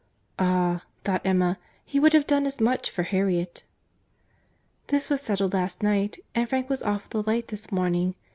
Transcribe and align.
"Ah!" 0.39 0.83
thought 1.05 1.21
Emma, 1.23 1.59
"he 1.85 1.99
would 1.99 2.13
have 2.13 2.25
done 2.25 2.47
as 2.47 2.59
much 2.59 2.89
for 2.89 3.03
Harriet." 3.03 3.61
"This 4.87 5.11
was 5.11 5.21
settled 5.21 5.53
last 5.53 5.83
night, 5.83 6.17
and 6.33 6.49
Frank 6.49 6.71
was 6.71 6.81
off 6.81 7.03
with 7.03 7.23
the 7.23 7.29
light 7.29 7.49
this 7.49 7.71
morning. 7.71 8.15